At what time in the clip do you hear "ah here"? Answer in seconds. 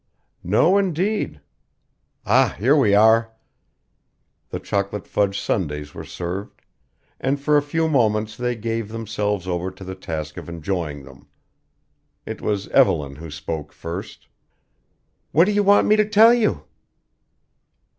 2.25-2.75